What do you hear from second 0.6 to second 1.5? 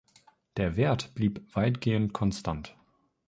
Wert blieb